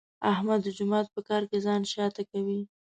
[0.31, 2.59] احمد د جومات په کار کې ځان شاته کوي.